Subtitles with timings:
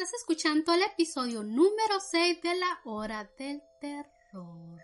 [0.00, 4.80] Estás escuchando el episodio número 6 de la hora del terror.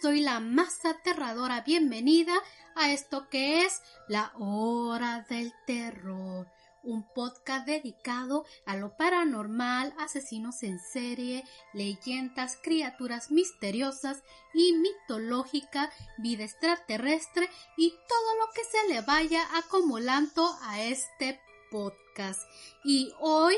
[0.00, 2.32] Les doy la más aterradora bienvenida
[2.74, 6.46] a esto que es la hora del terror,
[6.82, 14.22] un podcast dedicado a lo paranormal, asesinos en serie, leyendas, criaturas misteriosas
[14.54, 22.40] y mitológica, vida extraterrestre y todo lo que se le vaya acumulando a este podcast.
[22.84, 23.54] Y hoy,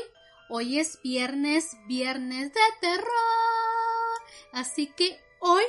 [0.49, 3.07] hoy es viernes, viernes de terror.
[4.51, 5.63] Así que Hoy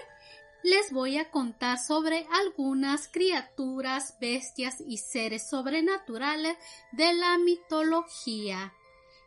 [0.65, 6.57] les voy a contar sobre algunas criaturas, bestias y seres sobrenaturales
[6.93, 8.73] de la mitología.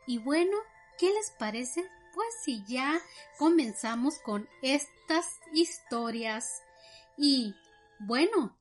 [0.08, 0.58] Y bueno,
[0.98, 1.88] ¿qué les parece?
[2.16, 3.00] Pues si ya
[3.38, 6.64] comenzamos con estas historias.
[7.18, 7.54] Y
[8.00, 8.58] bueno,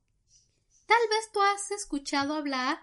[0.85, 2.79] tal vez tú has escuchado hablar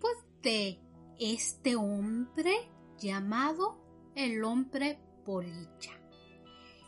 [0.00, 0.80] pues de
[1.20, 3.78] este hombre llamado
[4.14, 6.03] el hombre polilla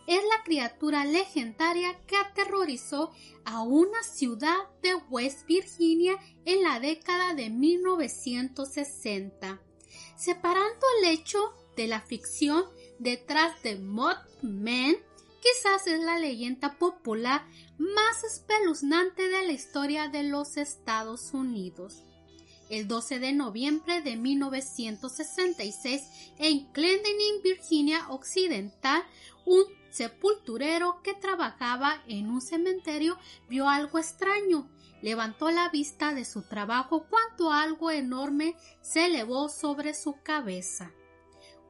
[0.06, 3.12] es la criatura legendaria que aterrorizó
[3.44, 9.60] a una ciudad de West Virginia en la década de 1960,
[10.16, 11.38] separando el hecho
[11.76, 12.64] de la ficción
[12.98, 14.96] detrás de Mothman,
[15.42, 17.46] quizás es la leyenda popular
[17.78, 22.02] más espeluznante de la historia de los Estados Unidos.
[22.68, 26.02] El 12 de noviembre de 1966,
[26.38, 29.04] en Clendenin, Virginia Occidental,
[29.44, 29.62] un
[29.96, 33.16] sepulturero que trabajaba en un cementerio
[33.48, 34.68] vio algo extraño.
[35.00, 40.92] Levantó la vista de su trabajo cuando algo enorme se elevó sobre su cabeza.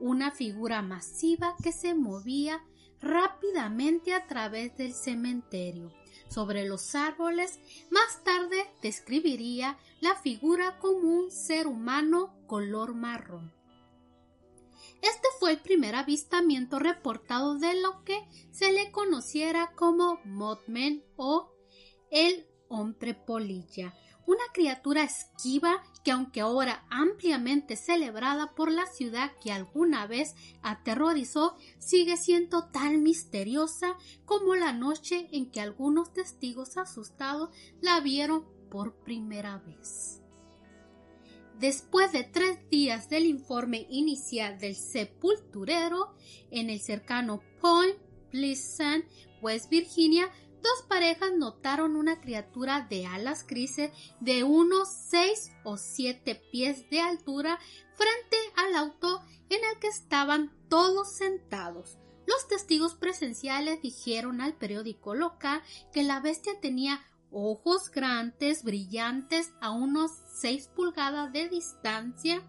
[0.01, 2.63] Una figura masiva que se movía
[3.01, 5.93] rápidamente a través del cementerio.
[6.29, 13.56] Sobre los árboles, más tarde describiría la figura como un ser humano color marrón.
[15.03, 18.19] Este fue el primer avistamiento reportado de lo que
[18.51, 21.53] se le conociera como Mothman o
[22.11, 23.95] el hombre polilla,
[24.27, 31.57] una criatura esquiva que aunque ahora ampliamente celebrada por la ciudad que alguna vez aterrorizó,
[31.79, 38.97] sigue siendo tan misteriosa como la noche en que algunos testigos asustados la vieron por
[38.97, 40.26] primera vez.
[41.59, 46.15] Después de tres días del informe inicial del sepulturero
[46.51, 47.97] en el cercano Point
[48.31, 49.07] Pleasant,
[49.41, 50.31] West Virginia,
[50.63, 53.91] dos parejas notaron una criatura de alas grises
[54.21, 57.59] de unos seis o siete pies de altura
[57.95, 61.97] frente al auto en el que estaban todos sentados.
[62.27, 67.01] Los testigos presenciales dijeron al periódico local que la bestia tenía
[67.31, 70.11] ojos grandes, brillantes, a unos
[70.41, 72.43] 6 pulgadas de distancia,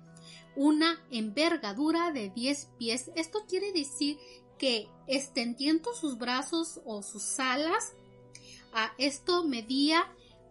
[0.55, 3.11] una envergadura de 10 pies.
[3.15, 4.17] Esto quiere decir
[4.57, 7.93] que extendiendo sus brazos o sus alas,
[8.73, 10.03] a esto medía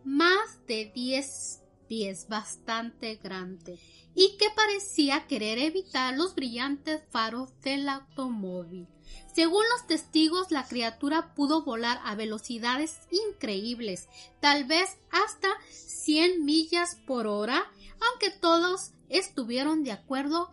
[0.05, 3.79] más de 10 pies, bastante grande,
[4.15, 8.89] y que parecía querer evitar los brillantes faros del automóvil.
[9.35, 12.99] Según los testigos, la criatura pudo volar a velocidades
[13.31, 14.09] increíbles,
[14.41, 17.71] tal vez hasta 100 millas por hora,
[18.11, 20.51] aunque todos estuvieron de acuerdo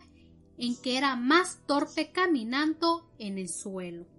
[0.58, 4.13] en que era más torpe caminando en el suelo.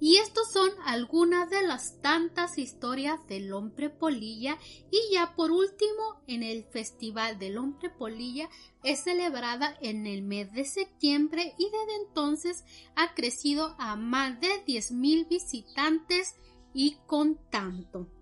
[0.00, 4.56] Y estos son algunas de las tantas historias del hombre polilla
[4.90, 8.48] y ya por último en el Festival del hombre polilla
[8.84, 12.64] es celebrada en el mes de septiembre y desde entonces
[12.94, 16.34] ha crecido a más de 10.000 visitantes
[16.72, 18.17] y contando.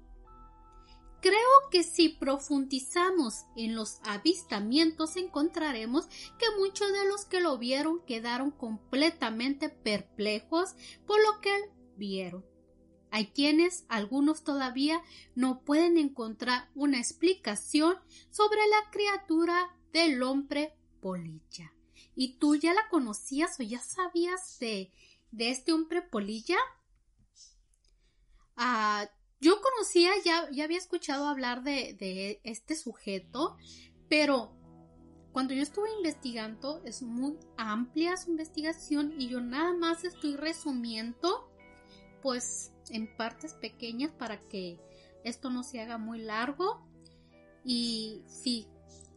[1.26, 6.06] Creo que si profundizamos en los avistamientos encontraremos
[6.38, 11.50] que muchos de los que lo vieron quedaron completamente perplejos por lo que
[11.96, 12.46] vieron.
[13.10, 15.02] Hay quienes, algunos todavía,
[15.34, 17.96] no pueden encontrar una explicación
[18.30, 21.74] sobre la criatura del hombre polilla.
[22.14, 24.92] ¿Y tú ya la conocías o ya sabías de,
[25.36, 26.58] este hombre polilla?
[28.54, 29.10] Ah,
[29.40, 33.56] yo conocía, ya, ya había escuchado hablar de, de este sujeto,
[34.08, 34.56] pero
[35.32, 41.50] cuando yo estuve investigando, es muy amplia su investigación y yo nada más estoy resumiendo,
[42.22, 44.80] pues en partes pequeñas para que
[45.24, 46.86] esto no se haga muy largo.
[47.64, 48.68] Y sí,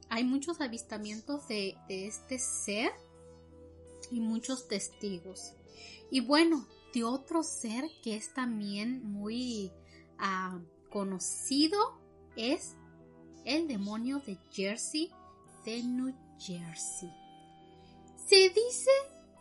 [0.09, 2.91] hay muchos avistamientos de, este ser
[4.11, 5.53] y muchos testigos.
[6.11, 9.71] Y bueno, de otro ser que es también muy
[10.19, 11.99] ah, conocido
[12.35, 12.75] es
[13.45, 15.11] el demonio de Jersey
[15.65, 17.11] de New Jersey.
[18.15, 18.91] Se dice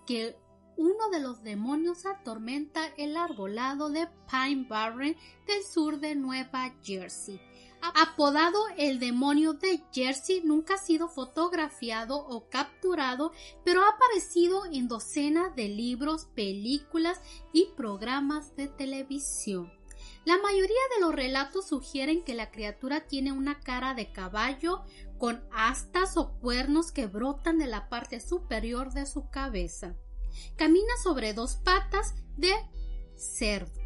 [0.06, 0.36] que
[0.76, 5.16] uno de los demonios atormenta el arbolado de Pine Barren
[5.46, 7.40] del sur de Nueva Jersey.
[7.80, 13.32] Apodado el demonio de Jersey, nunca ha sido fotografiado o capturado,
[13.64, 17.20] pero ha aparecido en docenas de libros, películas
[17.52, 19.77] y programas de televisión.
[20.24, 24.82] La mayoría de los relatos sugieren que la criatura tiene una cara de caballo
[25.16, 29.96] con astas o cuernos que brotan de la parte superior de su cabeza.
[30.56, 32.52] Camina sobre dos patas de
[33.16, 33.80] cerdo.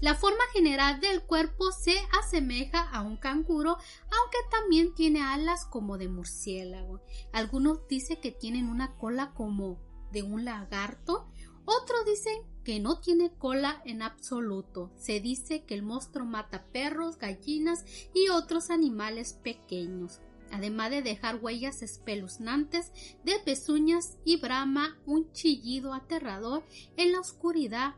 [0.00, 5.98] La forma general del cuerpo se asemeja a un canguro, aunque también tiene alas como
[5.98, 7.02] de murciélago.
[7.32, 9.78] Algunos dicen que tienen una cola como
[10.10, 11.28] de un lagarto,
[11.70, 14.90] otros dicen que no tiene cola en absoluto.
[14.96, 17.84] Se dice que el monstruo mata perros, gallinas
[18.14, 20.20] y otros animales pequeños
[20.50, 22.92] además de dejar huellas espeluznantes
[23.24, 26.64] de pezuñas y brama un chillido aterrador
[26.96, 27.94] en la oscuridad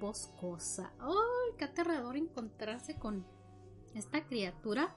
[0.00, 0.92] boscosa.
[1.00, 3.26] ¡Ay, qué aterrador encontrarse con
[3.94, 4.96] esta criatura!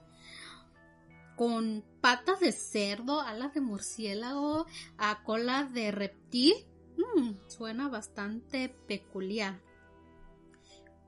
[1.36, 4.66] Con patas de cerdo, alas de murciélago,
[4.98, 6.54] a cola de reptil.
[6.96, 9.60] Mm, suena bastante peculiar.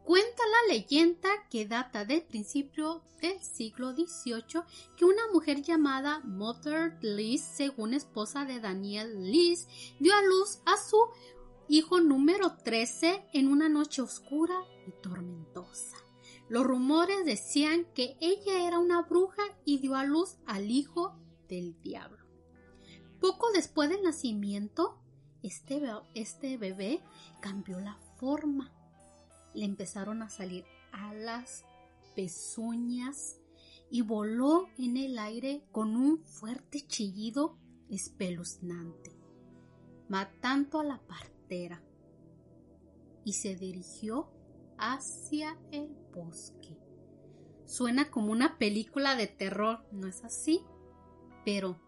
[0.04, 4.62] Cuenta la leyenda que data del principio del siglo XVIII
[4.98, 9.66] que una mujer llamada Mother Liz, según esposa de Daniel Liz,
[9.98, 10.98] dio a luz a su
[11.68, 14.54] hijo número 13 en una noche oscura
[14.86, 15.96] y tormentosa.
[16.50, 21.80] Los rumores decían que ella era una bruja y dio a luz al hijo del
[21.80, 22.22] diablo.
[23.20, 25.00] Poco después del nacimiento,
[25.44, 25.80] este,
[26.14, 27.00] este bebé
[27.40, 28.72] cambió la forma
[29.54, 31.64] le empezaron a salir alas,
[32.14, 33.40] pezuñas
[33.90, 37.56] y voló en el aire con un fuerte chillido
[37.88, 39.16] espeluznante,
[40.08, 41.82] matando a la partera
[43.24, 44.28] y se dirigió
[44.76, 46.76] hacia el bosque.
[47.64, 50.62] Suena como una película de terror, ¿no es así?
[51.44, 51.78] Pero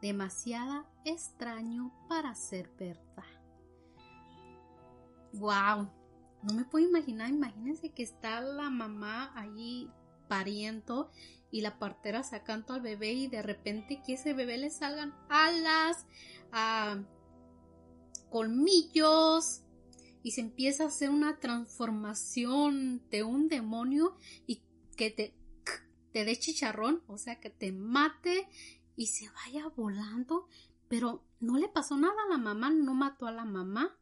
[0.00, 3.24] demasiado extraño para ser verdad.
[5.34, 5.90] ¡Wow!
[6.42, 9.90] no me puedo imaginar, imagínense que está la mamá allí
[10.28, 11.10] pariendo
[11.50, 16.06] y la partera sacando al bebé y de repente que ese bebé le salgan alas,
[16.52, 17.02] a
[18.30, 19.62] colmillos
[20.22, 24.16] y se empieza a hacer una transformación de un demonio
[24.46, 24.62] y
[24.96, 25.34] que te,
[26.12, 28.48] te dé chicharrón, o sea, que te mate
[28.96, 30.48] y se vaya volando,
[30.88, 33.98] pero no le pasó nada a la mamá, no mató a la mamá,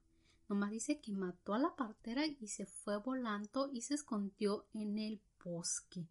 [0.49, 4.99] Nomás dice que mató a la partera y se fue volando y se escondió en
[4.99, 6.07] el bosque.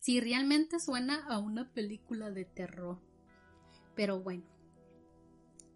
[0.00, 2.98] Si realmente suena a una película de terror.
[3.94, 4.55] Pero bueno.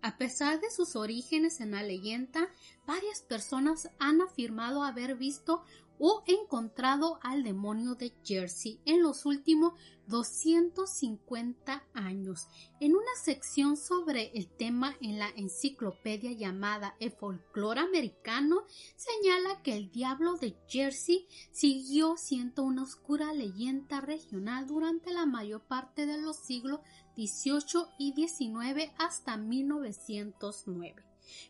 [0.03, 2.49] A pesar de sus orígenes en la leyenda,
[2.87, 5.63] varias personas han afirmado haber visto
[6.03, 9.75] o encontrado al demonio de Jersey en los últimos
[10.07, 12.49] 250 años.
[12.81, 18.65] En una sección sobre el tema en la enciclopedia llamada El folclore americano,
[18.97, 25.61] señala que el diablo de Jersey siguió siendo una oscura leyenda regional durante la mayor
[25.61, 26.81] parte de los siglos
[27.17, 31.05] XVIII y XIX hasta 1909,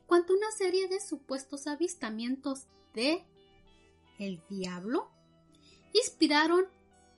[0.07, 3.25] cuando una serie de supuestos avistamientos de
[4.19, 5.11] el diablo
[5.93, 6.67] inspiraron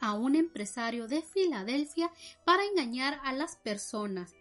[0.00, 2.10] a un empresario de Filadelfia
[2.44, 4.34] para engañar a las personas.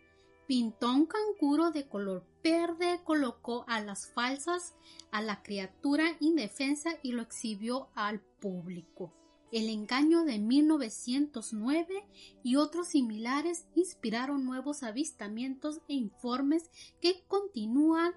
[0.48, 4.74] Pintó un canguro de color verde, colocó a las falsas
[5.12, 9.14] a la criatura indefensa y lo exhibió al público.
[9.52, 12.06] El engaño de 1909
[12.42, 16.70] y otros similares inspiraron nuevos avistamientos e informes
[17.02, 18.14] que continúan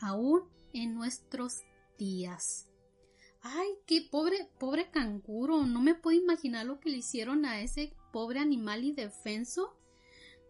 [0.00, 0.42] aún
[0.72, 1.62] en nuestros
[1.98, 2.66] días.
[3.42, 5.66] Ay, qué pobre, pobre canguro.
[5.66, 9.76] No me puedo imaginar lo que le hicieron a ese pobre animal indefenso.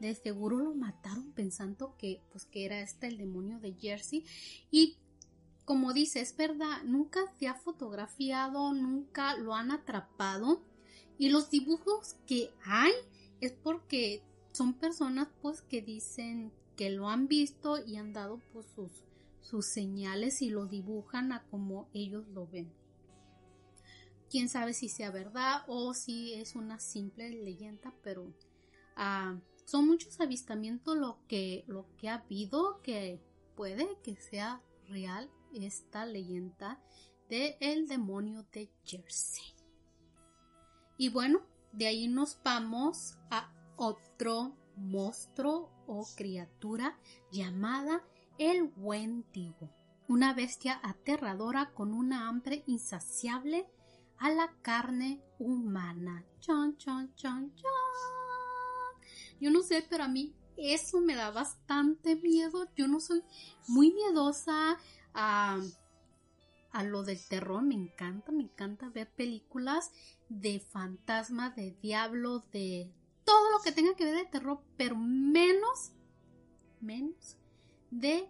[0.00, 4.25] De seguro lo mataron pensando que, pues, que era este el demonio de Jersey.
[4.71, 4.97] Y
[5.71, 10.61] como dice, es verdad, nunca se ha fotografiado, nunca lo han atrapado.
[11.17, 12.91] Y los dibujos que hay
[13.41, 18.67] es porque son personas pues que dicen que lo han visto y han dado pues
[18.75, 18.91] sus,
[19.43, 22.73] sus señales y lo dibujan a como ellos lo ven.
[24.29, 28.27] Quién sabe si sea verdad o si es una simple leyenda, pero
[28.97, 33.21] ah, son muchos avistamientos lo que, lo que ha habido que
[33.55, 36.80] puede que sea real esta leyenda
[37.28, 39.54] de el demonio de Jersey.
[40.97, 41.40] Y bueno,
[41.73, 46.99] de ahí nos vamos a otro monstruo o criatura
[47.30, 48.02] llamada
[48.38, 49.71] el Wendigo,
[50.09, 53.66] una bestia aterradora con una hambre insaciable
[54.19, 56.25] a la carne humana.
[56.40, 57.71] Chon, chon, chon, chon.
[59.40, 62.69] Yo no sé, pero a mí eso me da bastante miedo.
[62.76, 63.23] Yo no soy
[63.69, 64.76] muy miedosa
[65.14, 65.61] a,
[66.73, 67.62] a lo del terror.
[67.62, 69.90] Me encanta, me encanta ver películas
[70.29, 72.90] de fantasmas, de diablos, de
[73.25, 75.93] todo lo que tenga que ver de terror, pero menos,
[76.81, 77.37] menos
[77.90, 78.29] de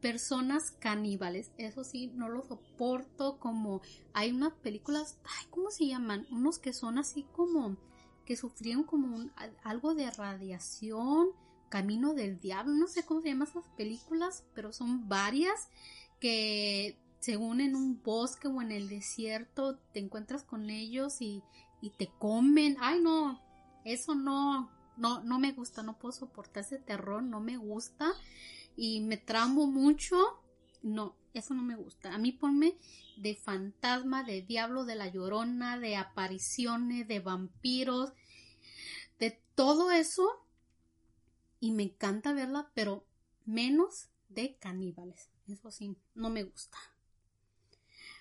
[0.00, 1.50] personas caníbales.
[1.58, 6.26] Eso sí, no lo soporto como hay unas películas, ay, ¿cómo se llaman?
[6.30, 7.76] Unos que son así como
[8.24, 9.30] que sufrieron como
[9.62, 11.30] algo de radiación,
[11.76, 15.68] Camino del Diablo, no sé cómo se llaman esas películas, pero son varias
[16.20, 21.42] que según en un bosque o en el desierto te encuentras con ellos y,
[21.82, 22.78] y te comen.
[22.80, 23.42] Ay, no,
[23.84, 28.10] eso no, no, no me gusta, no puedo soportar ese terror, no me gusta
[28.74, 30.16] y me tramo mucho.
[30.82, 32.14] No, eso no me gusta.
[32.14, 32.78] A mí ponme
[33.18, 38.14] de fantasma, de diablo, de la llorona, de apariciones, de vampiros,
[39.18, 40.45] de todo eso.
[41.60, 43.04] Y me encanta verla, pero
[43.44, 45.30] menos de caníbales.
[45.48, 46.78] Eso sí, no me gusta.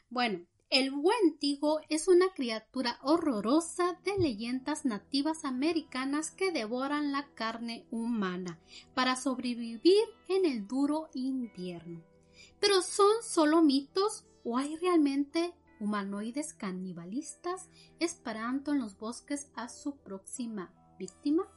[0.10, 7.86] Bueno, el Wendigo es una criatura horrorosa de leyendas nativas americanas que devoran la carne
[7.92, 8.60] humana
[8.94, 12.04] para sobrevivir en el duro invierno.
[12.60, 19.98] Pero ¿son solo mitos o hay realmente humanoides canibalistas esperando en los bosques a su
[19.98, 21.48] próxima víctima?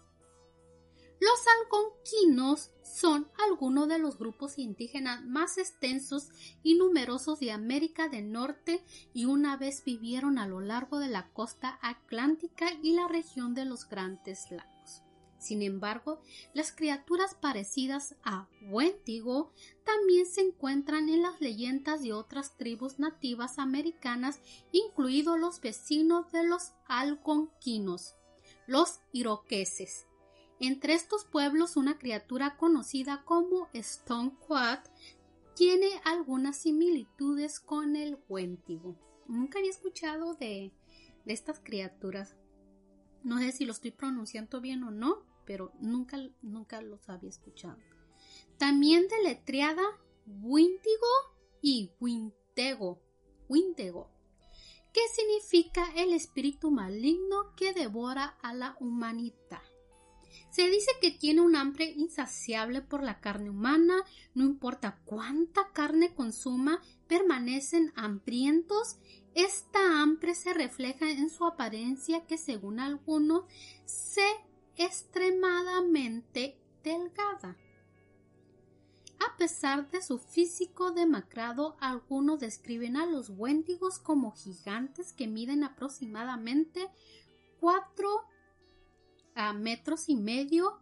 [1.21, 6.29] Los algonquinos son algunos de los grupos indígenas más extensos
[6.63, 11.29] y numerosos de América del Norte y una vez vivieron a lo largo de la
[11.33, 15.03] costa atlántica y la región de los Grandes Lagos.
[15.39, 16.21] Sin embargo,
[16.53, 19.53] las criaturas parecidas a Wendigo
[19.85, 24.41] también se encuentran en las leyendas de otras tribus nativas americanas,
[24.73, 28.15] incluidos los vecinos de los algonquinos,
[28.67, 30.08] los iroqueses,
[30.61, 34.81] entre estos pueblos una criatura conocida como Stone Quad
[35.55, 38.97] tiene algunas similitudes con el Wendigo.
[39.27, 40.73] Nunca había escuchado de,
[41.27, 42.37] estas criaturas.
[43.25, 47.77] No sé si lo estoy pronunciando bien o no, pero nunca, nunca los había escuchado.
[48.57, 49.83] También deletreada
[50.27, 51.07] Windigo
[51.61, 53.03] y Wintego.
[53.49, 54.11] Wintego,
[54.93, 59.62] que significa el espíritu maligno que devora a la humanidad.
[60.50, 64.02] Se dice que tiene un hambre insaciable por la carne humana,
[64.35, 68.99] no importa cuánta carne consuma, permanecen hambrientos.
[69.35, 73.45] Esta hambre se refleja en su apariencia que según algunos
[73.85, 74.26] se
[74.76, 77.57] extremadamente delgada.
[79.21, 85.64] A pesar de su físico demacrado, algunos describen a los wendigos como gigantes que miden
[85.64, 86.88] aproximadamente
[87.61, 88.09] 4
[89.38, 90.80] a metros y medio,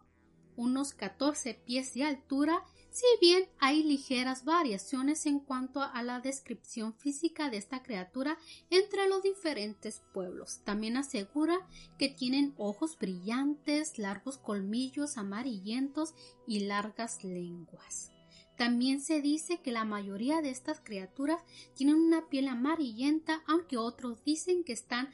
[0.55, 6.95] unos 14 pies de altura, si bien hay ligeras variaciones en cuanto a la descripción
[6.95, 8.39] física de esta criatura
[8.71, 10.61] entre los diferentes pueblos.
[10.63, 11.59] También asegura
[11.99, 16.15] que tienen ojos brillantes, largos colmillos amarillentos
[16.47, 18.11] y largas lenguas.
[18.57, 21.43] También se dice que la mayoría de estas criaturas
[21.75, 25.09] tienen una piel amarillenta, aunque otros dicen que están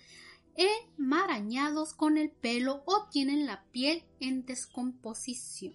[0.55, 5.73] enmarañados con el pelo o tienen la piel en descomposición.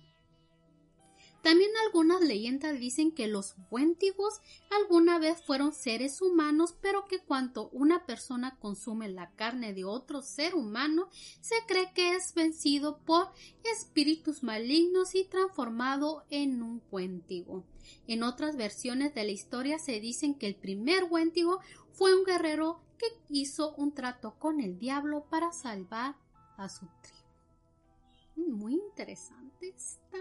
[1.42, 7.68] También algunas leyendas dicen que los Wendigos alguna vez fueron seres humanos, pero que cuando
[7.70, 11.08] una persona consume la carne de otro ser humano,
[11.40, 13.28] se cree que es vencido por
[13.64, 17.64] espíritus malignos y transformado en un Wendigo.
[18.08, 21.61] En otras versiones de la historia se dicen que el primer Wendigo
[21.92, 26.17] fue un guerrero que hizo un trato con el diablo para salvar
[26.57, 28.57] a su tribu.
[28.57, 30.19] Muy interesante esta,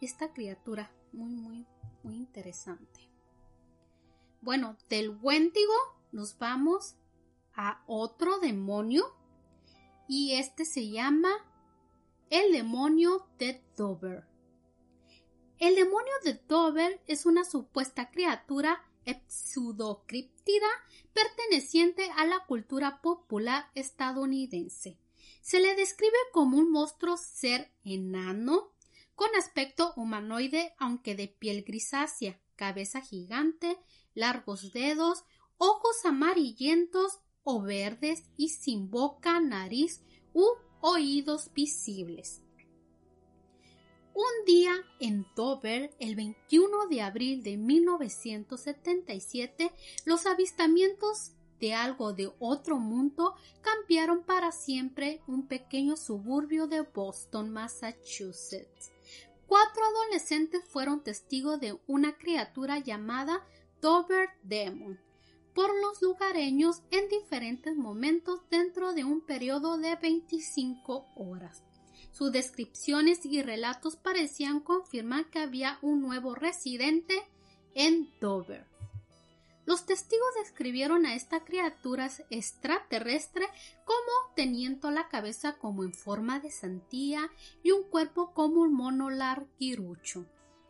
[0.00, 1.66] esta criatura, muy, muy,
[2.02, 3.08] muy interesante.
[4.40, 5.74] Bueno, del Wendigo
[6.12, 6.96] nos vamos
[7.54, 9.04] a otro demonio
[10.08, 11.30] y este se llama
[12.30, 14.24] el demonio de Dover.
[15.58, 18.82] El demonio de Dover es una supuesta criatura
[19.26, 20.68] pseudocriptida
[21.12, 24.98] perteneciente a la cultura popular estadounidense.
[25.42, 28.72] Se le describe como un monstruo ser enano,
[29.14, 33.78] con aspecto humanoide aunque de piel grisácea, cabeza gigante,
[34.14, 35.24] largos dedos,
[35.58, 40.02] ojos amarillentos o verdes y sin boca, nariz
[40.32, 40.46] u
[40.80, 42.42] oídos visibles.
[44.20, 49.72] Un día en Dover, el 21 de abril de 1977,
[50.04, 57.48] los avistamientos de algo de otro mundo cambiaron para siempre un pequeño suburbio de Boston,
[57.48, 58.92] Massachusetts.
[59.46, 63.42] Cuatro adolescentes fueron testigos de una criatura llamada
[63.80, 65.00] Dover Demon
[65.54, 71.62] por los lugareños en diferentes momentos dentro de un periodo de 25 horas.
[72.12, 77.22] Sus descripciones y relatos parecían confirmar que había un nuevo residente
[77.74, 78.66] en Dover.
[79.66, 83.46] Los testigos describieron a esta criatura extraterrestre
[83.84, 87.30] como teniendo la cabeza como en forma de santía
[87.62, 90.26] y un cuerpo como un mono larguirucho.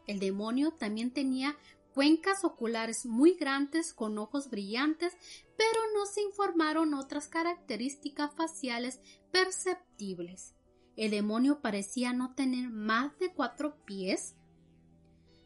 [0.07, 1.57] El demonio también tenía
[1.95, 5.17] cuencas oculares muy grandes con ojos brillantes,
[5.57, 10.55] pero no se informaron otras características faciales perceptibles.
[11.01, 14.35] El demonio parecía no tener más de cuatro pies,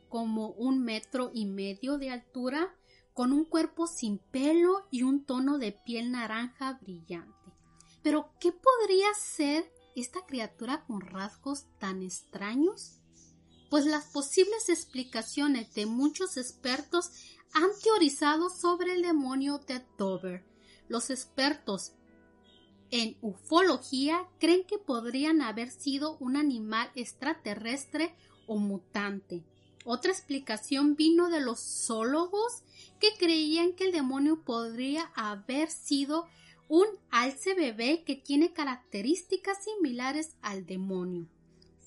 [0.08, 2.75] como un metro y medio de altura,
[3.12, 7.52] con un cuerpo sin pelo y un tono de piel naranja brillante.
[8.02, 12.99] Pero, ¿qué podría ser esta criatura con rasgos tan extraños?
[13.70, 17.12] Pues las posibles explicaciones de muchos expertos
[17.52, 20.44] han teorizado sobre el demonio de Dover.
[20.88, 21.92] Los expertos
[22.94, 28.14] en ufología creen que podrían haber sido un animal extraterrestre
[28.46, 29.42] o mutante.
[29.84, 32.62] Otra explicación vino de los zoólogos
[33.00, 36.28] que creían que el demonio podría haber sido
[36.69, 41.26] un alce bebé que tiene características similares al demonio.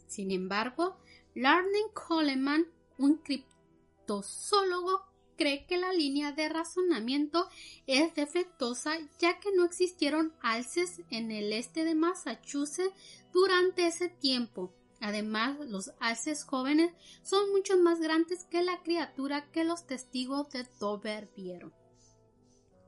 [0.08, 0.97] Sin embargo,
[1.36, 5.05] Larning Coleman, un criptozoólogo,
[5.38, 7.47] cree que la línea de razonamiento
[7.86, 12.93] es defectuosa ya que no existieron alces en el este de Massachusetts
[13.32, 14.73] durante ese tiempo.
[15.00, 20.65] Además, los alces jóvenes son mucho más grandes que la criatura que los testigos de
[20.80, 21.73] Dover vieron.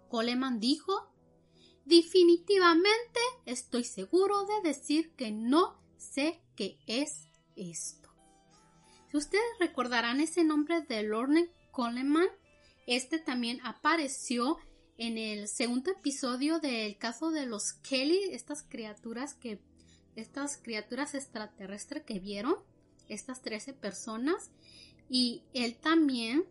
[0.09, 1.07] Coleman dijo
[1.85, 8.09] Definitivamente estoy seguro de decir que no sé qué es esto.
[9.09, 12.27] Si ustedes recordarán ese nombre de Lorne Coleman,
[12.87, 14.57] este también apareció
[14.97, 19.61] en el segundo episodio del caso de los Kelly, estas criaturas que,
[20.17, 22.55] estas criaturas extraterrestres que vieron,
[23.07, 24.51] estas 13 personas,
[25.07, 26.43] y él también,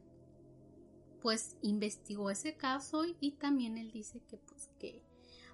[1.20, 5.02] pues, investigó ese caso y también él dice que, pues, que,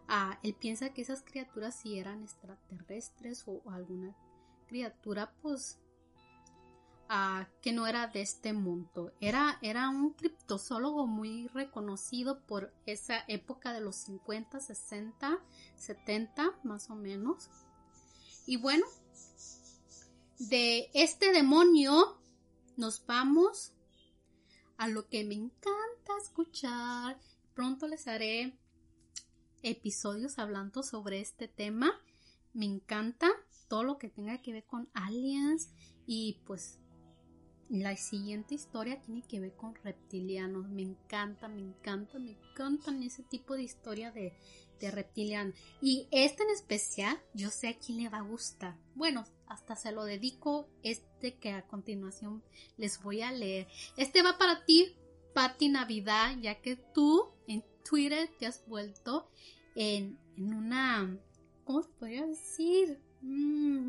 [0.07, 4.15] ah, él piensa que esas criaturas sí eran extraterrestres o alguna
[4.69, 5.81] criatura, pues,
[7.61, 9.13] que no era de este mundo.
[9.21, 15.39] Era, era un criptozoólogo muy reconocido por esa época de los 50, 60,
[15.77, 17.51] 70 más o menos.
[18.47, 18.87] Y bueno,
[20.39, 22.19] de este demonio
[22.77, 23.73] nos vamos
[24.77, 27.19] a lo que me encanta escuchar.
[27.55, 28.59] Pronto les haré
[29.63, 31.93] episodios hablando sobre este tema.
[32.53, 33.31] Me encanta
[33.69, 35.71] todo lo que tenga que ver con aliens
[36.07, 36.79] y pues
[37.69, 40.69] la siguiente historia tiene que ver con reptilianos.
[40.69, 44.33] Me encanta, me encanta, me encantan ese tipo de historia de,
[44.81, 45.55] reptilianos.
[45.81, 48.77] Y este en especial, yo sé a quién le va a gustar.
[48.95, 52.43] Bueno, hasta se lo dedico este que a continuación
[52.77, 53.67] les voy a leer.
[53.97, 54.95] Este va para ti,
[55.33, 59.31] Patti Navidad, ya que tú en Twitter te has vuelto
[59.75, 61.19] en, en una...
[61.65, 63.01] ¿Cómo se podría decir?
[63.23, 63.89] Mm,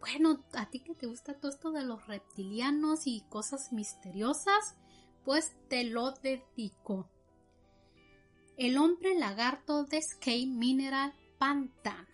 [0.00, 4.76] bueno, a ti que te gusta todo esto de los reptilianos y cosas misteriosas,
[5.24, 7.08] pues te lo dedico.
[8.56, 12.07] El hombre lagarto de Skate Mineral Pantano.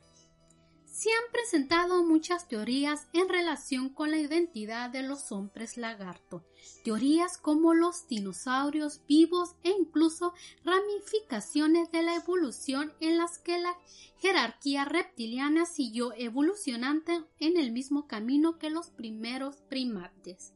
[0.95, 6.45] Se han presentado muchas teorías en relación con la identidad de los hombres lagarto,
[6.85, 13.77] teorías como los dinosaurios vivos e incluso ramificaciones de la evolución en las que la
[14.19, 20.54] jerarquía reptiliana siguió evolucionando en el mismo camino que los primeros primates.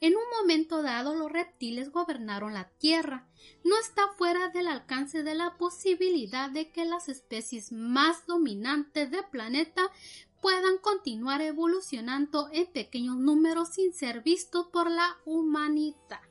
[0.00, 3.28] En un momento dado los reptiles gobernaron la Tierra.
[3.64, 9.24] No está fuera del alcance de la posibilidad de que las especies más dominantes del
[9.30, 9.82] planeta
[10.40, 16.22] puedan continuar evolucionando en pequeños números sin ser vistos por la humanidad.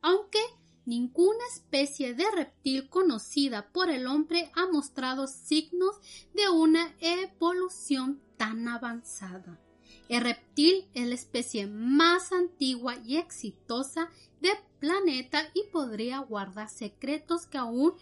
[0.00, 0.40] Aunque
[0.86, 5.96] ninguna especie de reptil conocida por el hombre ha mostrado signos
[6.32, 9.60] de una evolución tan avanzada.
[10.08, 14.08] El reptil es la especie más antigua y exitosa
[14.40, 17.92] del planeta y podría guardar secretos que aún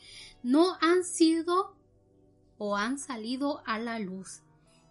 [0.43, 1.75] no han sido
[2.59, 4.43] o han salido a la luz.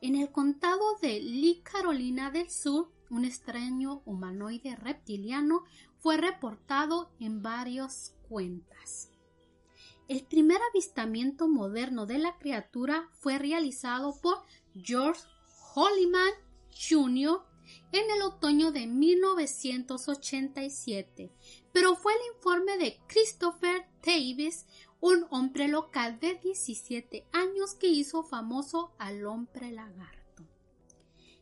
[0.01, 5.63] En el condado de Lee, Carolina del Sur, un extraño humanoide reptiliano
[5.99, 9.09] fue reportado en varias cuentas.
[10.07, 14.43] El primer avistamiento moderno de la criatura fue realizado por
[14.75, 15.21] George
[15.73, 16.31] Holliman
[16.75, 17.41] Jr.
[17.91, 21.31] en el otoño de 1987,
[21.71, 24.67] pero fue el informe de Christopher Davis,
[24.99, 30.43] un hombre local de 17 años que hizo famoso al hombre lagarto.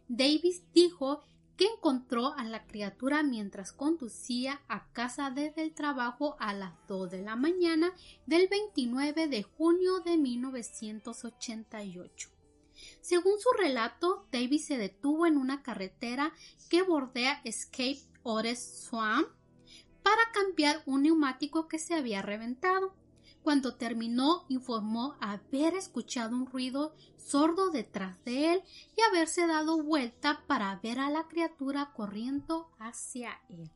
[0.08, 1.22] Davis dijo
[1.58, 7.12] que encontró a la criatura mientras conducía a casa desde el trabajo a las 2
[7.12, 7.94] de la mañana
[8.26, 12.33] del 29 de junio de 1988.
[13.04, 16.32] Según su relato, Davis se detuvo en una carretera
[16.70, 19.28] que bordea Escape Ores Swamp
[20.02, 22.96] para cambiar un neumático que se había reventado.
[23.42, 28.64] Cuando terminó, informó haber escuchado un ruido sordo detrás de él
[28.96, 33.70] y haberse dado vuelta para ver a la criatura corriendo hacia él.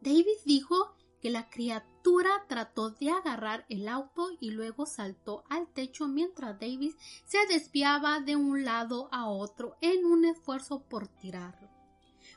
[0.00, 6.08] Davis dijo que la criatura trató de agarrar el auto y luego saltó al techo
[6.08, 11.68] mientras Davis se desviaba de un lado a otro en un esfuerzo por tirarlo.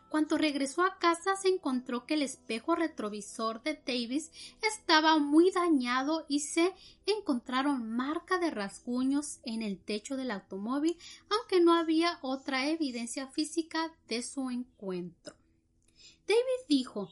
[0.09, 4.29] Cuando regresó a casa se encontró que el espejo retrovisor de Davis
[4.61, 6.73] estaba muy dañado y se
[7.05, 10.97] encontraron marcas de rasguños en el techo del automóvil,
[11.29, 15.35] aunque no había otra evidencia física de su encuentro.
[16.27, 17.09] Davis dijo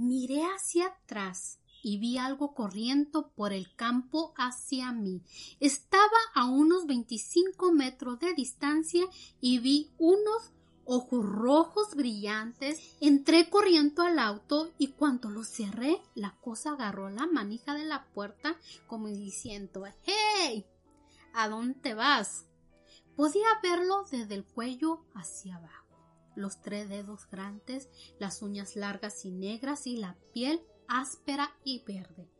[0.00, 5.22] Miré hacia atrás y vi algo corriendo por el campo hacia mí.
[5.58, 6.06] Estaba
[6.36, 9.04] a unos 25 metros de distancia
[9.40, 10.52] y vi unos
[10.84, 12.80] ojos rojos brillantes.
[13.00, 18.06] Entré corriendo al auto y cuando lo cerré, la cosa agarró la manija de la
[18.14, 18.56] puerta
[18.86, 20.64] como diciendo ¡Hey!
[21.34, 22.46] ¿A dónde vas?
[23.16, 25.77] Podía verlo desde el cuello hacia abajo.
[26.38, 27.88] Los tres dedos grandes,
[28.20, 32.30] las uñas largas y negras y la piel áspera y verde.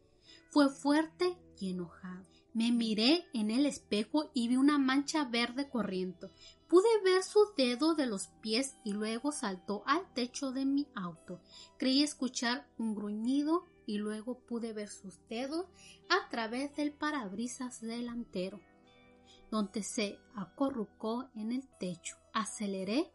[0.51, 2.25] Fue fuerte y enojado.
[2.55, 6.31] Me miré en el espejo y vi una mancha verde corriendo.
[6.69, 11.41] Pude ver sus dedos de los pies y luego saltó al techo de mi auto.
[11.77, 15.67] Creí escuchar un gruñido y luego pude ver sus dedos
[16.09, 18.61] a través del parabrisas delantero,
[19.51, 22.17] donde se acorrucó en el techo.
[22.33, 23.11] Aceleré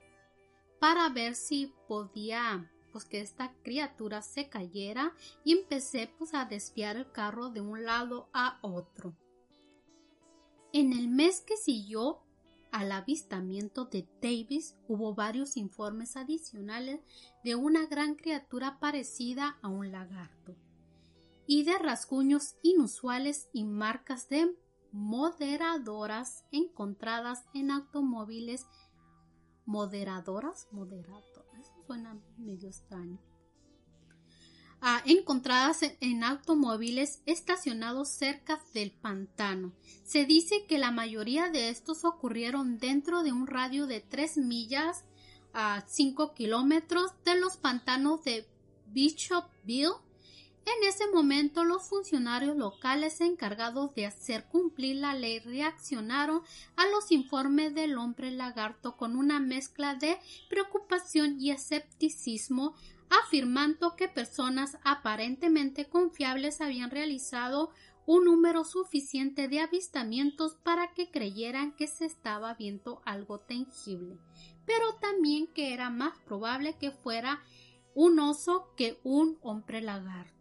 [0.84, 5.14] para ver si podía pues que esta criatura se cayera
[5.46, 9.16] y empecé pues a desviar el carro de un lado a otro.
[10.74, 12.20] En el mes que siguió
[12.74, 17.00] al avistamiento de Davis hubo varios informes adicionales
[17.46, 20.54] de una gran criatura parecida a un lagarto
[21.48, 24.54] y de rasguños inusuales y marcas de
[24.92, 28.66] moderadoras encontradas en automóviles
[29.66, 33.20] moderadoras moderadoras suena medio extraño
[35.06, 39.72] encontradas en automóviles estacionados cerca del pantano.
[40.04, 45.06] Se dice que la mayoría de estos ocurrieron dentro de un radio de 3 millas
[45.54, 48.46] a 5 kilómetros de los pantanos de
[48.88, 49.94] Bishopville.
[50.66, 56.42] En ese momento los funcionarios locales encargados de hacer cumplir la ley reaccionaron
[56.78, 60.18] a los informes del hombre lagarto con una mezcla de
[60.50, 62.76] preocupación y escepticismo
[63.10, 67.72] afirmando que personas aparentemente confiables habían realizado
[68.06, 74.18] un número suficiente de avistamientos para que creyeran que se estaba viendo algo tangible,
[74.66, 77.42] pero también que era más probable que fuera
[77.96, 80.33] un oso que un hombre lagarto.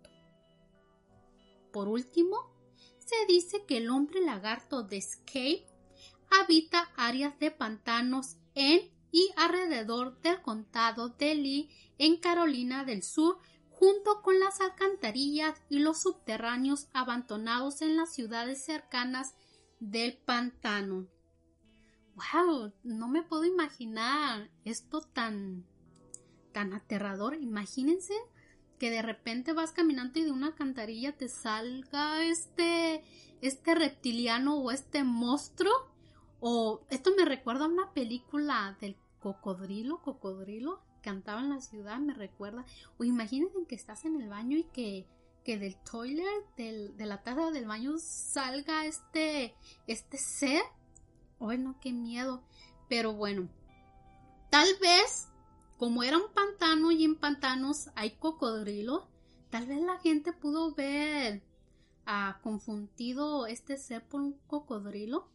[1.73, 2.53] Por último,
[2.99, 5.67] se dice que el hombre lagarto de Escape
[6.31, 13.39] habita áreas de pantanos en y alrededor del condado de Lee en Carolina del Sur,
[13.69, 19.35] junto con las alcantarillas y los subterráneos abandonados en las ciudades cercanas
[19.81, 21.09] del pantano.
[22.15, 22.73] ¡Wow!
[22.83, 25.67] No me puedo imaginar esto tan
[26.53, 27.35] tan aterrador.
[27.35, 28.15] Imagínense
[28.83, 33.05] que de repente vas caminando y de una alcantarilla te salga este
[33.41, 35.71] este reptiliano o este monstruo
[36.41, 42.13] O esto me recuerda a una película del cocodrilo, cocodrilo, cantaba en la ciudad, me
[42.13, 42.67] recuerda.
[42.99, 45.07] O imagínense que estás en el baño y que,
[45.45, 49.55] que del toilet, del, de la taza del baño, salga este,
[49.87, 50.63] este ser.
[51.39, 52.43] Ay, no, qué miedo.
[52.89, 53.49] Pero bueno,
[54.51, 55.29] tal vez,
[55.77, 59.09] como era un pantano y en pantanos hay cocodrilo,
[59.51, 61.43] tal vez la gente pudo ver
[62.07, 65.29] a confundido este ser por un cocodrilo,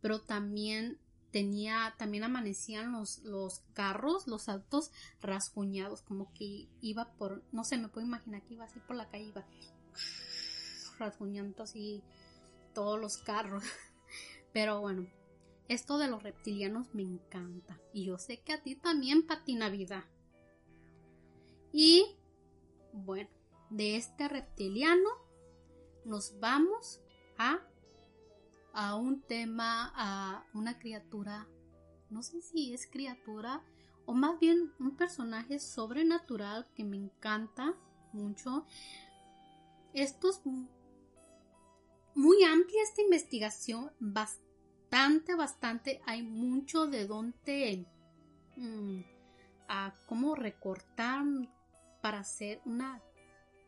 [0.00, 0.98] pero también
[1.30, 7.76] tenía, también amanecían los, los carros, los autos rasguñados, como que iba por, no sé,
[7.76, 9.44] me puedo imaginar que iba así por la calle, iba
[10.98, 12.02] rasguñando así
[12.74, 13.64] todos los carros.
[14.52, 15.06] Pero bueno,
[15.68, 17.80] esto de los reptilianos me encanta.
[17.92, 20.08] Y yo sé que a ti también, Patina Vida.
[21.72, 22.06] Y
[22.92, 23.30] bueno,
[23.70, 25.08] de este reptiliano
[26.04, 27.00] nos vamos
[27.36, 27.60] a
[28.76, 31.48] a un tema, a una criatura,
[32.10, 33.64] no sé si es criatura
[34.04, 37.74] o más bien un personaje sobrenatural que me encanta
[38.12, 38.66] mucho.
[39.94, 40.42] Esto es
[42.14, 44.45] muy amplia esta investigación, bastante,
[45.36, 47.86] bastante, hay mucho de dónde,
[48.56, 49.00] mm,
[49.68, 51.24] a cómo recortar
[52.02, 53.02] para hacer una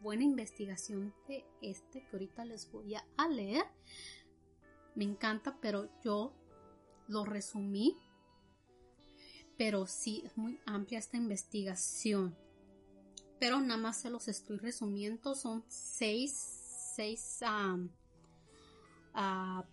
[0.01, 3.65] buena investigación de este que ahorita les voy a leer
[4.99, 6.35] me encanta, pero yo
[7.07, 7.97] lo resumí.
[9.57, 12.37] Pero sí, es muy amplia esta investigación.
[13.39, 15.37] Pero nada más se los estoy resumiendo.
[15.37, 16.33] Son seis,
[16.97, 17.45] seis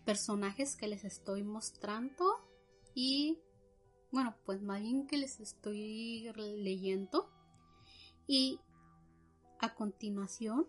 [0.05, 2.25] personajes que les estoy mostrando.
[2.93, 3.39] Y
[4.11, 7.29] bueno, pues más bien que les estoy leyendo.
[8.27, 8.59] Y
[9.59, 10.67] a continuación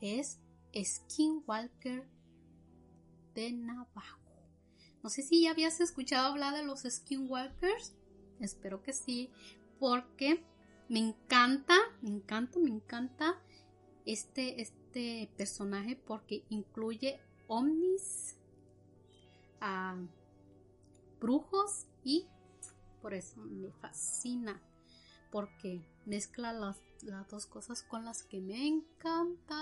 [0.00, 0.38] es
[0.74, 2.08] Skinwalker
[3.34, 4.20] de Navajo.
[5.02, 7.94] No sé si ya habías escuchado hablar de los Skinwalkers.
[8.40, 9.30] Espero que sí,
[9.78, 10.44] porque
[10.88, 13.40] me encanta, me encanta, me encanta
[14.04, 18.36] este, este personaje porque incluye ovnis,
[19.60, 19.96] a
[21.20, 22.26] brujos y
[23.02, 24.62] por eso me fascina
[25.30, 29.56] porque mezcla las, las dos cosas con las que me encantan.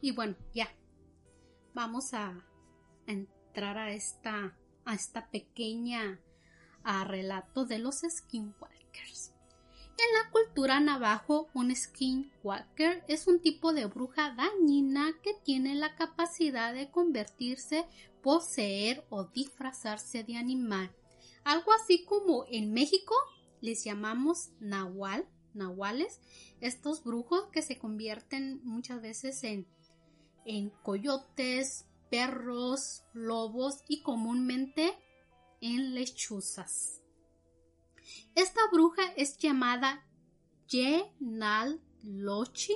[0.00, 0.68] Y bueno, ya,
[1.74, 2.44] vamos a
[3.06, 6.20] entrar a esta, a esta pequeña
[7.04, 9.31] relato de los skinwalkers.
[9.98, 15.94] En la cultura navajo, un skinwalker es un tipo de bruja dañina que tiene la
[15.96, 17.86] capacidad de convertirse,
[18.22, 20.90] poseer o disfrazarse de animal.
[21.44, 23.14] Algo así como en México
[23.60, 26.20] les llamamos nahual, nahuales,
[26.60, 29.66] estos brujos que se convierten muchas veces en
[30.44, 34.92] en coyotes, perros, lobos y comúnmente
[35.60, 37.01] en lechuzas.
[38.34, 40.06] Esta bruja es llamada
[40.68, 42.74] Yenal Lochi,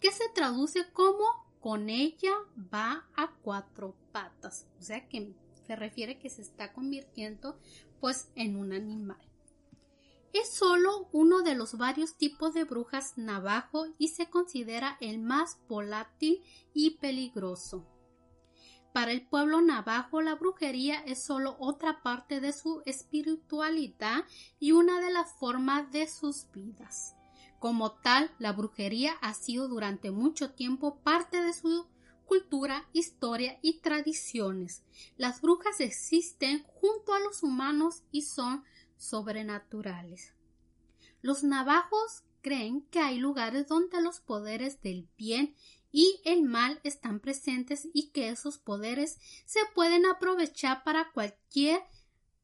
[0.00, 1.24] que se traduce como
[1.60, 2.32] con ella
[2.72, 5.34] va a cuatro patas, o sea que
[5.66, 7.58] se refiere que se está convirtiendo
[8.00, 9.20] pues en un animal.
[10.32, 15.58] Es solo uno de los varios tipos de brujas navajo y se considera el más
[15.68, 17.86] volátil y peligroso.
[18.92, 24.24] Para el pueblo navajo la brujería es solo otra parte de su espiritualidad
[24.58, 27.14] y una de las formas de sus vidas.
[27.60, 31.86] Como tal, la brujería ha sido durante mucho tiempo parte de su
[32.24, 34.82] cultura, historia y tradiciones.
[35.16, 38.64] Las brujas existen junto a los humanos y son
[38.96, 40.32] sobrenaturales.
[41.22, 45.54] Los navajos creen que hay lugares donde los poderes del bien
[45.92, 51.82] y el mal están presentes y que esos poderes se pueden aprovechar para cualquier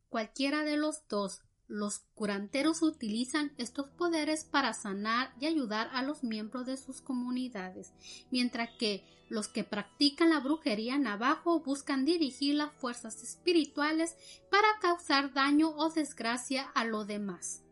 [0.09, 1.43] cualquiera de los dos.
[1.69, 7.93] Los curanteros utilizan estos poderes para sanar y ayudar a los miembros de sus comunidades,
[8.31, 14.17] mientras que los que practican la brujería navajo buscan dirigir las fuerzas espirituales
[14.51, 17.63] para causar daño o desgracia a los demás.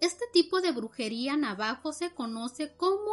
[0.00, 3.10] Este tipo de brujería navajo se conoce como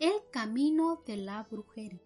[0.00, 2.00] el camino de la brujería.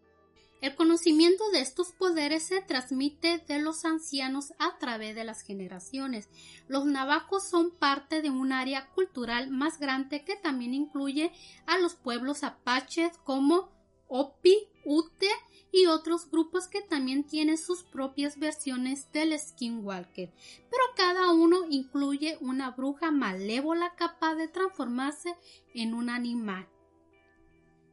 [0.61, 6.29] El conocimiento de estos poderes se transmite de los ancianos a través de las generaciones.
[6.67, 11.31] Los navajos son parte de un área cultural más grande que también incluye
[11.67, 13.71] a los pueblos apaches como
[14.09, 15.29] Opi, Ute
[15.71, 20.33] y otros grupos que también tienen sus propias versiones del Skinwalker,
[20.71, 25.37] pero cada uno incluye una bruja malévola capaz de transformarse
[25.75, 26.67] en un animal.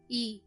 [0.07, 0.41] Y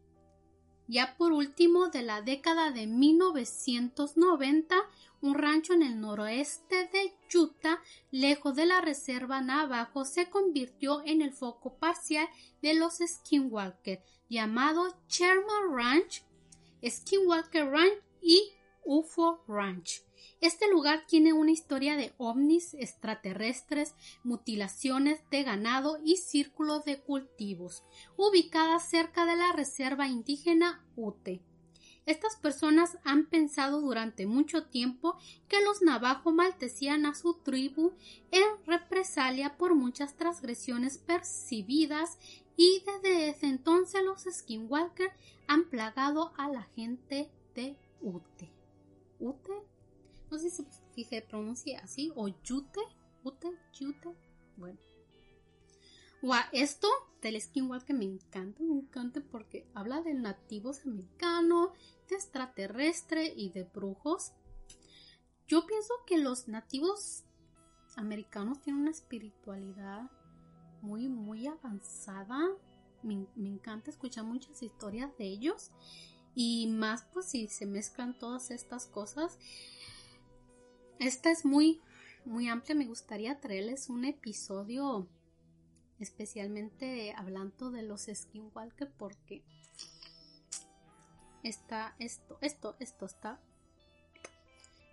[0.91, 4.75] Ya por último, de la década de 1990,
[5.21, 11.21] un rancho en el noroeste de Utah, lejos de la reserva Navajo, se convirtió en
[11.21, 12.27] el foco parcial
[12.63, 16.23] de los Skinwalker, llamado Sherman Ranch,
[16.83, 18.51] Skinwalker Ranch y
[18.83, 20.08] UFO Ranch.
[20.41, 27.83] Este lugar tiene una historia de ovnis extraterrestres, mutilaciones de ganado y círculos de cultivos,
[28.15, 31.41] ubicada cerca de la reserva indígena Ute.
[32.05, 37.93] Estas personas han pensado durante mucho tiempo que los navajo maltecían a su tribu
[38.31, 42.17] en represalia por muchas transgresiones percibidas
[42.55, 45.11] y desde ese entonces los skinwalker
[45.47, 48.49] han plagado a la gente de Ute.
[49.19, 49.78] ¿Ute?
[50.31, 52.81] No sé si se pronuncia así o Yute,
[53.23, 54.09] Ute, Yute.
[54.57, 54.77] Bueno.
[56.51, 56.87] esto
[57.21, 61.71] del skinwalker me encanta, me encanta porque habla de nativos americanos,
[62.09, 64.33] de extraterrestre y de brujos.
[65.47, 67.23] Yo pienso que los nativos
[67.95, 70.09] americanos tienen una espiritualidad
[70.81, 72.39] muy, muy avanzada.
[73.01, 75.71] Me, me, encanta escuchar muchas historias de ellos.
[76.35, 79.37] Y más pues si se mezclan todas estas cosas.
[80.99, 81.81] Esta es muy,
[82.25, 82.75] muy amplia.
[82.75, 85.07] Me gustaría traerles un episodio
[85.97, 89.43] especialmente hablando de los skinwalker porque
[91.43, 93.39] está esto, esto, esto está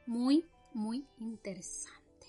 [0.07, 2.27] muy, muy interesante.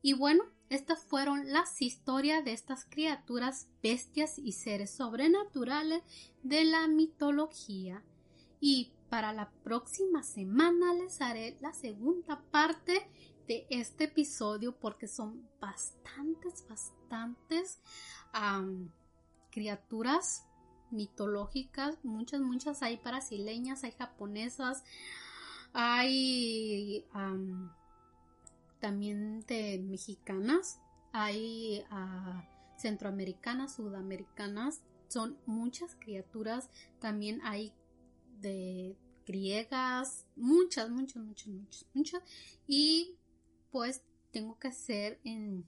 [0.00, 6.02] Y bueno, estas fueron las historias de estas criaturas, bestias y seres sobrenaturales
[6.42, 8.02] de la mitología.
[8.58, 13.08] Y para la próxima semana les haré la segunda parte
[13.46, 17.80] de este episodio porque son bastantes, bastantes
[19.50, 20.46] criaturas
[20.90, 22.82] mitológicas, muchas, muchas.
[22.82, 24.84] Hay brasileñas, hay japonesas,
[25.72, 27.06] hay
[28.80, 30.80] también de mexicanas,
[31.12, 32.44] hay ah,
[32.76, 37.72] centroamericanas, sudamericanas, son muchas criaturas, también hay
[38.40, 38.96] de
[39.26, 42.22] griegas, muchas, muchas, muchas, muchas, muchas,
[42.66, 43.16] y
[43.70, 45.66] pues tengo que hacer en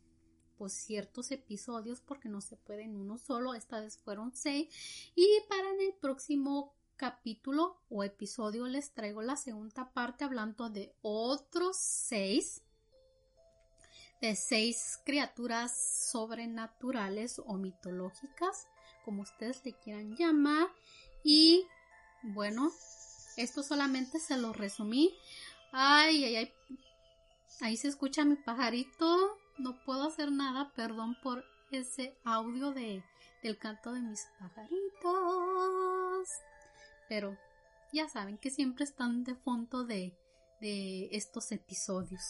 [0.59, 3.55] pues, ciertos episodios porque no se puede en uno solo.
[3.55, 4.69] Esta vez fueron seis.
[5.15, 11.77] Y para el próximo capítulo o episodio les traigo la segunda parte hablando de otros
[11.79, 12.61] seis
[14.21, 18.67] de seis criaturas sobrenaturales o mitológicas
[19.05, 20.67] como ustedes le quieran llamar
[21.23, 21.69] y
[22.23, 22.71] bueno
[23.37, 25.15] esto solamente se lo resumí
[25.73, 26.55] ay ay ay
[27.61, 33.03] ahí se escucha mi pajarito no puedo hacer nada, perdón por ese audio de,
[33.43, 36.29] del canto de mis pajaritos.
[37.09, 37.37] Pero
[37.93, 40.17] ya saben que siempre están de fondo de,
[40.61, 42.23] de estos episodios.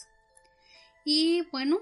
[1.05, 1.79] Y bueno,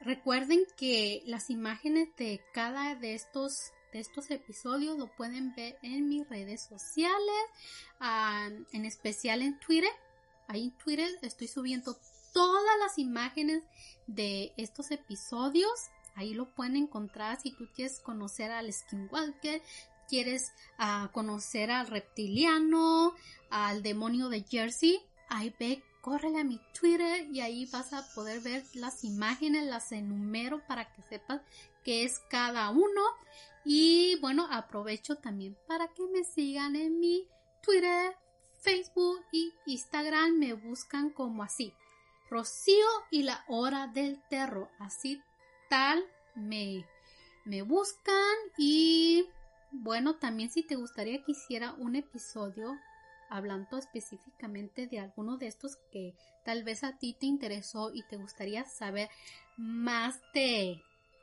[0.00, 6.08] recuerden que las imágenes de cada de estos de estos episodios lo pueden ver en
[6.08, 7.42] mis redes sociales,
[7.98, 9.90] ah, en especial en Twitter.
[10.46, 11.96] Ahí en Twitter estoy subiendo
[12.32, 13.62] todas las imágenes
[14.06, 15.90] de estos episodios.
[16.14, 19.62] Ahí lo pueden encontrar si tú quieres conocer al Skinwalker,
[20.08, 23.14] quieres uh, conocer al reptiliano,
[23.48, 25.00] al demonio de Jersey.
[25.28, 29.92] Ahí ve, córrele a mi Twitter y ahí vas a poder ver las imágenes, las
[29.92, 31.40] enumero para que sepas
[31.84, 33.02] qué es cada uno.
[33.64, 37.26] Y bueno, aprovecho también para que me sigan en mi
[37.62, 38.16] Twitter,
[38.60, 40.38] Facebook y Instagram.
[40.38, 41.72] Me buscan como así.
[42.30, 44.70] Rocío y la hora del terror.
[44.78, 45.20] Así
[45.68, 46.86] tal me,
[47.44, 49.26] me buscan y
[49.72, 52.76] bueno, también si te gustaría que hiciera un episodio
[53.30, 58.16] hablando específicamente de alguno de estos que tal vez a ti te interesó y te
[58.16, 59.08] gustaría saber
[59.56, 60.82] más de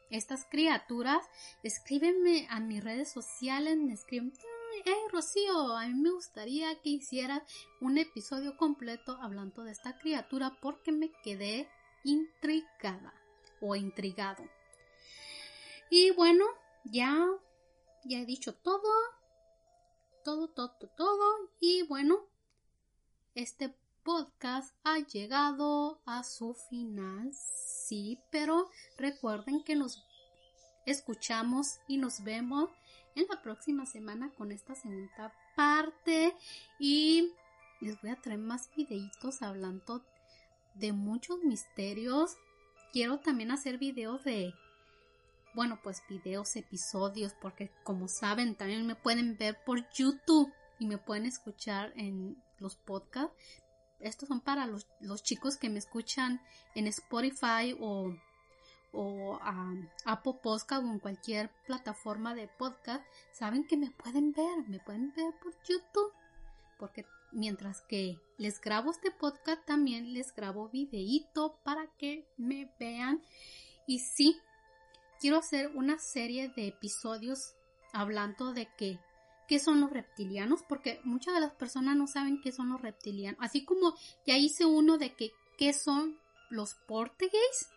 [0.09, 1.25] estas criaturas,
[1.63, 4.33] escríbeme a mis redes sociales, me escriben
[4.85, 7.43] hey Rocío, a mí me gustaría que hicieras
[7.81, 11.67] un episodio completo hablando de esta criatura porque me quedé
[12.03, 13.13] intrigada
[13.59, 14.43] o intrigado.
[15.89, 16.45] Y bueno,
[16.83, 17.27] ya,
[18.05, 18.89] ya he dicho todo,
[20.23, 21.49] todo, todo, todo.
[21.59, 22.25] Y bueno,
[23.35, 27.31] este podcast ha llegado a su final.
[27.87, 30.03] Sí, pero recuerden que nos
[30.85, 32.69] escuchamos y nos vemos
[33.15, 36.35] en la próxima semana con esta segunda parte
[36.79, 37.31] y
[37.79, 40.03] les voy a traer más videitos hablando
[40.75, 42.35] de muchos misterios.
[42.91, 44.53] Quiero también hacer videos de
[45.53, 50.97] bueno, pues videos, episodios, porque como saben, también me pueden ver por YouTube y me
[50.97, 53.33] pueden escuchar en los podcasts.
[53.99, 54.87] Estos son para los,
[55.23, 56.41] chicos que me escuchan
[56.75, 58.15] en Spotify o,
[58.91, 59.39] o
[60.05, 63.03] Apple Podcast o en cualquier plataforma de podcast.
[63.31, 66.13] Saben que me pueden ver, me pueden ver por YouTube.
[66.77, 73.21] Porque mientras que les grabo este podcast, también les grabo videíto para que me vean.
[73.87, 74.39] Y sí,
[75.19, 77.55] quiero hacer una serie de episodios
[77.93, 78.99] hablando de que
[79.47, 83.39] qué son los reptilianos, porque muchas de las personas no saben qué son los reptilianos.
[83.41, 83.95] Así como
[84.25, 86.19] ya hice uno de que qué son
[86.49, 87.69] los portugueses.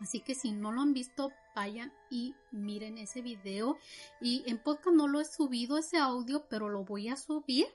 [0.00, 3.78] Así que si no lo han visto, vayan y miren ese video.
[4.20, 7.66] Y en podcast no lo he subido ese audio, pero lo voy a subir.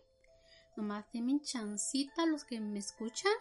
[0.76, 3.32] Nomás denme chancita los que me escuchan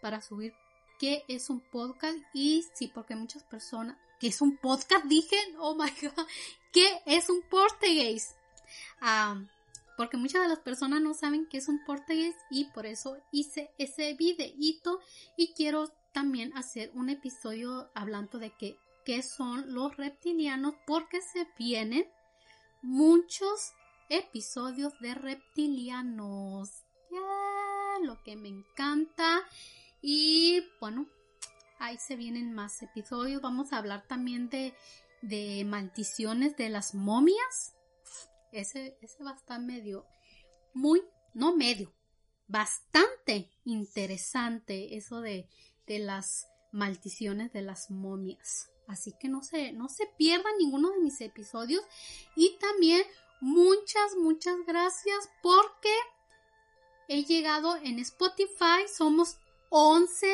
[0.00, 0.52] para subir
[0.98, 2.18] qué es un podcast.
[2.34, 5.04] Y sí, porque muchas personas, ¿qué es un podcast?
[5.06, 6.26] Dije, oh my god,
[6.72, 8.35] ¿qué es un portugués?
[9.96, 13.70] Porque muchas de las personas no saben qué es un portugués y por eso hice
[13.78, 15.00] ese videíto
[15.36, 21.46] y quiero también hacer un episodio hablando de que, qué son los reptilianos porque se
[21.58, 22.06] vienen
[22.82, 23.72] muchos
[24.08, 26.84] episodios de reptilianos.
[28.02, 29.40] lo que me encanta.
[30.02, 31.06] Y bueno,
[31.78, 33.40] ahí se vienen más episodios.
[33.40, 34.74] Vamos a hablar también de,
[35.22, 37.75] de maldiciones de las momias.
[38.60, 40.06] Ese, ese va a estar medio,
[40.74, 41.02] muy,
[41.34, 41.92] no medio,
[42.48, 45.48] bastante interesante eso de,
[45.86, 48.70] de las maldiciones de las momias.
[48.86, 51.82] Así que no se, no se pierdan ninguno de mis episodios.
[52.36, 53.02] Y también
[53.40, 55.92] muchas, muchas gracias porque
[57.08, 58.86] he llegado en Spotify.
[58.92, 59.38] Somos
[59.70, 60.26] 11,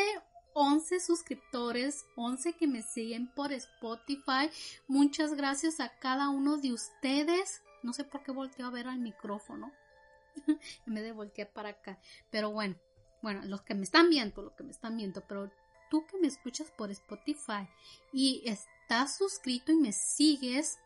[0.54, 4.50] 11 suscriptores, 11 que me siguen por Spotify.
[4.86, 7.62] Muchas gracias a cada uno de ustedes.
[7.82, 9.72] No sé por qué volteo a ver al micrófono.
[10.86, 11.98] en vez voltear para acá.
[12.30, 12.76] Pero bueno,
[13.22, 15.50] bueno, los que me están viendo, los que me están viendo, pero
[15.90, 17.68] tú que me escuchas por Spotify
[18.12, 20.78] y estás suscrito y me sigues,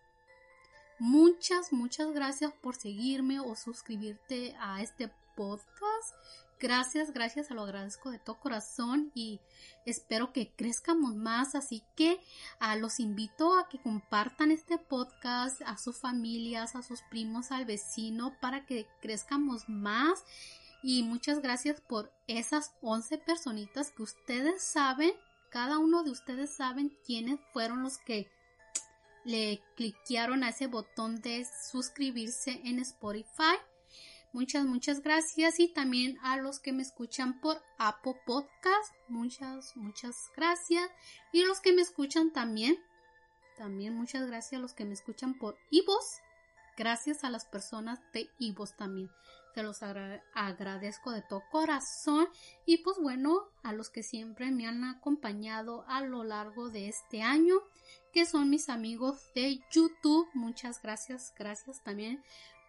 [0.98, 6.14] muchas, muchas gracias por seguirme o suscribirte a este podcast.
[6.58, 9.40] Gracias, gracias, lo agradezco de todo corazón y
[9.84, 11.54] espero que crezcamos más.
[11.54, 12.18] Así que
[12.58, 17.66] a los invito a que compartan este podcast a sus familias, a sus primos, al
[17.66, 20.24] vecino para que crezcamos más.
[20.82, 25.12] Y muchas gracias por esas 11 personitas que ustedes saben,
[25.50, 28.30] cada uno de ustedes saben quiénes fueron los que
[29.24, 33.56] le cliquearon a ese botón de suscribirse en Spotify.
[34.36, 38.92] Muchas, muchas gracias y también a los que me escuchan por Apple Podcast.
[39.08, 40.90] Muchas, muchas gracias.
[41.32, 42.76] Y los que me escuchan también.
[43.56, 46.18] También muchas gracias a los que me escuchan por Ivos.
[46.76, 49.08] Gracias a las personas de Ivos también.
[49.54, 52.28] Se los agradezco de todo corazón.
[52.66, 57.22] Y pues bueno, a los que siempre me han acompañado a lo largo de este
[57.22, 57.54] año,
[58.12, 60.28] que son mis amigos de YouTube.
[60.34, 62.22] Muchas gracias, gracias también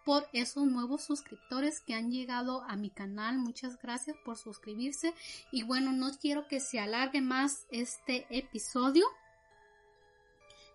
[0.08, 3.36] por esos nuevos suscriptores que han llegado a mi canal.
[3.36, 5.12] Muchas gracias por suscribirse.
[5.52, 9.04] Y bueno, no quiero que se alargue más este episodio.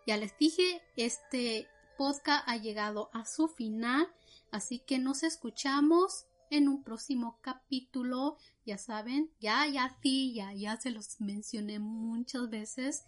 [0.05, 1.67] Ya les dije, este
[1.97, 4.07] podcast ha llegado a su final.
[4.51, 8.38] Así que nos escuchamos en un próximo capítulo.
[8.67, 13.03] Ya saben, ya, ya, sí, ya, ya se los mencioné muchas veces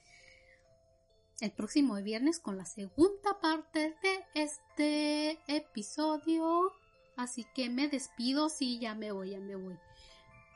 [1.42, 6.72] el próximo viernes con la segunda parte de este episodio.
[7.18, 9.78] Así que me despido, sí, ya me voy, ya me voy.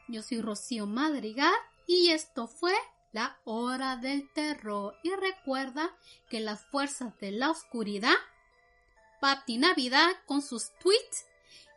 [0.08, 1.54] Yo soy Rocío Madrigal
[1.88, 2.74] y esto fue
[3.12, 4.96] la hora del terror.
[5.04, 5.96] Y recuerda
[6.30, 8.16] que las fuerzas de la oscuridad,
[9.22, 11.26] Pati Navidad con sus tweets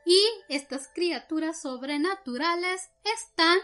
[0.04, 3.58] y estas criaturas sobrenaturales están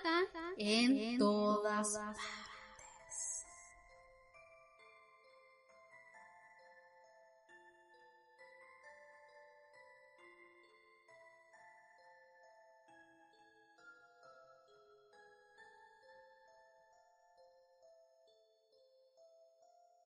[0.57, 2.48] en, todas partes.